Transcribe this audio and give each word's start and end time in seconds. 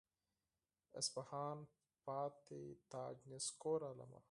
اصفهان 0.99 1.57
پاتې 2.05 2.61
تاج 2.91 3.17
نسکور 3.31 3.79
عالمه. 3.89 4.19